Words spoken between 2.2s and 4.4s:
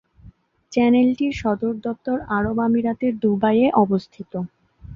আরব আমিরাতের দুবাইয়ে অবস্থিত।